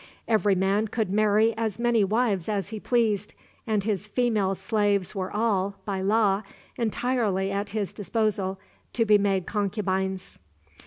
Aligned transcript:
Every 0.27 0.55
man 0.55 0.87
could 0.87 1.11
marry 1.11 1.53
as 1.55 1.77
many 1.77 2.03
wives 2.03 2.49
as 2.49 2.69
he 2.69 2.79
pleased, 2.79 3.35
and 3.67 3.83
his 3.83 4.07
female 4.07 4.55
slaves 4.55 5.13
were 5.13 5.31
all, 5.31 5.75
by 5.85 6.01
law, 6.01 6.41
entirely 6.75 7.51
at 7.51 7.69
his 7.69 7.93
disposal 7.93 8.57
to 8.93 9.05
be 9.05 9.19
made 9.19 9.45
concubines. 9.45 10.39